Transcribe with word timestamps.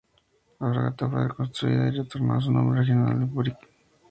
La 0.59 0.71
fragata 0.71 1.07
fue 1.11 1.27
reconstruida 1.27 1.87
y 1.87 1.91
retornó 1.91 2.33
a 2.33 2.41
su 2.41 2.51
nombre 2.51 2.79
original 2.79 3.19
de 3.19 3.25
"Apurímac". 3.25 3.67